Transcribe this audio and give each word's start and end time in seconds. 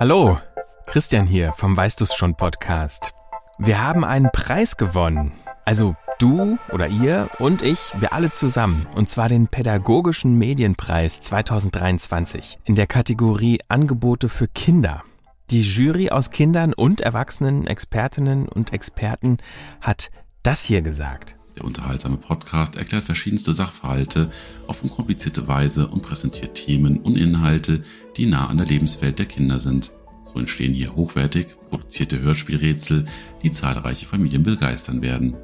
Hallo, 0.00 0.38
Christian 0.86 1.26
hier 1.26 1.52
vom 1.52 1.76
Weißt 1.76 2.00
du's 2.00 2.14
schon 2.14 2.34
Podcast. 2.34 3.12
Wir 3.58 3.84
haben 3.84 4.02
einen 4.02 4.30
Preis 4.32 4.78
gewonnen. 4.78 5.32
Also 5.66 5.94
du 6.18 6.56
oder 6.72 6.88
ihr 6.88 7.28
und 7.38 7.60
ich, 7.60 7.92
wir 7.98 8.14
alle 8.14 8.32
zusammen. 8.32 8.86
Und 8.94 9.10
zwar 9.10 9.28
den 9.28 9.48
Pädagogischen 9.48 10.38
Medienpreis 10.38 11.20
2023 11.20 12.60
in 12.64 12.76
der 12.76 12.86
Kategorie 12.86 13.58
Angebote 13.68 14.30
für 14.30 14.48
Kinder. 14.48 15.02
Die 15.50 15.60
Jury 15.60 16.08
aus 16.08 16.30
Kindern 16.30 16.72
und 16.72 17.02
Erwachsenen, 17.02 17.66
Expertinnen 17.66 18.48
und 18.48 18.72
Experten 18.72 19.36
hat 19.82 20.08
das 20.42 20.64
hier 20.64 20.80
gesagt. 20.80 21.36
Der 21.60 21.66
unterhaltsame 21.66 22.16
Podcast 22.16 22.76
erklärt 22.76 23.04
verschiedenste 23.04 23.52
Sachverhalte 23.52 24.30
auf 24.66 24.82
unkomplizierte 24.82 25.46
Weise 25.46 25.88
und 25.88 26.02
präsentiert 26.02 26.54
Themen 26.54 26.96
und 26.96 27.18
Inhalte, 27.18 27.82
die 28.16 28.24
nah 28.24 28.48
an 28.48 28.56
der 28.56 28.66
Lebenswelt 28.66 29.18
der 29.18 29.26
Kinder 29.26 29.58
sind. 29.58 29.92
So 30.24 30.38
entstehen 30.38 30.72
hier 30.72 30.96
hochwertig 30.96 31.48
produzierte 31.68 32.18
Hörspielrätsel, 32.18 33.04
die 33.42 33.52
zahlreiche 33.52 34.06
Familien 34.06 34.42
begeistern 34.42 35.02
werden. 35.02 35.36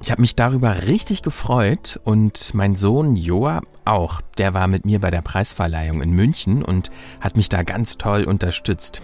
Ich 0.00 0.12
habe 0.12 0.20
mich 0.20 0.36
darüber 0.36 0.86
richtig 0.86 1.22
gefreut 1.22 1.98
und 2.04 2.54
mein 2.54 2.76
Sohn 2.76 3.16
Joa 3.16 3.62
auch. 3.84 4.20
Der 4.38 4.54
war 4.54 4.68
mit 4.68 4.84
mir 4.84 5.00
bei 5.00 5.10
der 5.10 5.22
Preisverleihung 5.22 6.00
in 6.00 6.10
München 6.10 6.62
und 6.62 6.90
hat 7.20 7.36
mich 7.36 7.48
da 7.48 7.64
ganz 7.64 7.98
toll 7.98 8.22
unterstützt. 8.22 9.02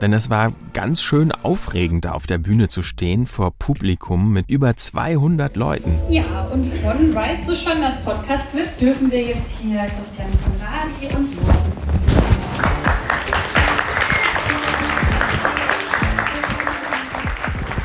Denn 0.00 0.14
es 0.14 0.30
war 0.30 0.52
ganz 0.72 1.02
schön 1.02 1.30
aufregend, 1.30 2.06
da 2.06 2.12
auf 2.12 2.26
der 2.26 2.38
Bühne 2.38 2.68
zu 2.68 2.80
stehen 2.82 3.26
vor 3.26 3.50
Publikum 3.50 4.32
mit 4.32 4.48
über 4.48 4.74
200 4.74 5.56
Leuten. 5.56 5.98
Ja, 6.08 6.48
und 6.50 6.72
von 6.76 7.14
weißt 7.14 7.46
du 7.46 7.54
schon, 7.54 7.82
das 7.82 8.02
Podcast-Quiz 8.02 8.78
dürfen 8.78 9.10
wir 9.10 9.22
jetzt 9.22 9.58
hier 9.60 9.80
Christian 9.80 10.30
von 10.42 10.52
Radi 10.58 11.14
und 11.16 11.34
Johann. 11.34 11.56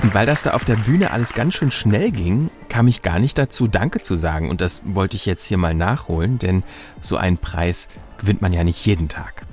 Und 0.03 0.13
weil 0.13 0.25
das 0.25 0.43
da 0.43 0.51
auf 0.51 0.63
der 0.63 0.75
Bühne 0.77 1.11
alles 1.11 1.33
ganz 1.33 1.55
schön 1.55 1.71
schnell 1.71 2.11
ging, 2.11 2.49
kam 2.69 2.87
ich 2.87 3.01
gar 3.01 3.19
nicht 3.19 3.37
dazu, 3.37 3.67
Danke 3.67 3.99
zu 3.99 4.15
sagen. 4.15 4.49
Und 4.49 4.61
das 4.61 4.83
wollte 4.85 5.17
ich 5.17 5.25
jetzt 5.25 5.45
hier 5.45 5.57
mal 5.57 5.73
nachholen, 5.73 6.39
denn 6.39 6.63
so 7.01 7.17
einen 7.17 7.39
Preis 7.39 7.89
gewinnt 8.19 8.41
man 8.41 8.53
ja 8.53 8.63
nicht 8.63 8.85
jeden 8.85 9.09
Tag. 9.09 9.45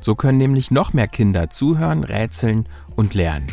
So 0.00 0.16
können 0.16 0.38
nämlich 0.38 0.72
noch 0.72 0.92
mehr 0.92 1.06
Kinder 1.06 1.50
zuhören, 1.50 2.02
rätseln 2.02 2.68
und 2.96 3.14
lernen. 3.14 3.46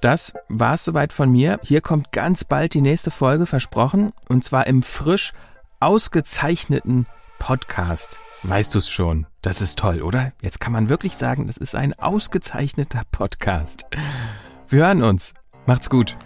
Das 0.00 0.32
war 0.48 0.74
es 0.74 0.84
soweit 0.84 1.12
von 1.12 1.30
mir. 1.30 1.58
Hier 1.62 1.80
kommt 1.80 2.12
ganz 2.12 2.44
bald 2.44 2.74
die 2.74 2.82
nächste 2.82 3.10
Folge 3.10 3.46
versprochen 3.46 4.12
und 4.28 4.44
zwar 4.44 4.68
im 4.68 4.82
frisch 4.82 5.32
ausgezeichneten 5.80 7.06
Podcast. 7.40 8.20
Weißt 8.44 8.74
du 8.74 8.78
es 8.78 8.88
schon? 8.88 9.26
Das 9.42 9.60
ist 9.60 9.78
toll, 9.78 10.02
oder? 10.02 10.32
Jetzt 10.40 10.60
kann 10.60 10.72
man 10.72 10.88
wirklich 10.88 11.16
sagen, 11.16 11.48
das 11.48 11.56
ist 11.56 11.74
ein 11.74 11.98
ausgezeichneter 11.98 13.02
Podcast. 13.10 13.86
Wir 14.68 14.86
hören 14.86 15.02
uns. 15.02 15.34
Macht's 15.66 15.90
gut. 15.90 16.16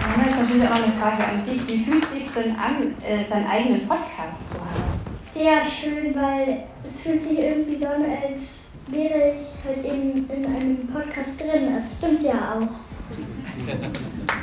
Dann 0.00 0.16
habe 0.16 0.28
ich 0.28 0.36
natürlich 0.36 0.68
auch 0.68 0.74
eine 0.74 0.92
Frage 1.00 1.26
an 1.26 1.44
dich. 1.44 1.66
Wie 1.66 1.82
fühlt 1.82 2.04
es 2.04 2.10
sich 2.12 2.30
denn 2.32 2.56
an, 2.56 3.00
äh, 3.02 3.26
seinen 3.28 3.46
eigenen 3.46 3.88
Podcast 3.88 4.50
zu 4.50 4.60
haben? 4.60 4.91
Sehr 5.34 5.64
schön, 5.64 6.14
weil 6.14 6.64
es 6.84 7.02
fühlt 7.02 7.24
sich 7.26 7.38
irgendwie 7.38 7.78
so 7.78 7.86
an, 7.86 8.04
als 8.04 8.42
wäre 8.88 9.34
ich 9.34 9.64
halt 9.64 9.84
eben 9.84 10.28
in 10.30 10.46
einem 10.46 10.86
Podcast 10.88 11.40
drin. 11.40 11.72
Das 11.74 11.96
stimmt 11.96 12.22
ja 12.22 12.58
auch. 12.58 12.68